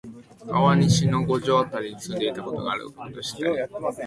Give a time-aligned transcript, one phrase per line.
[0.47, 3.55] 川西の五条あたりに住んでいたことがあるということを知ったり、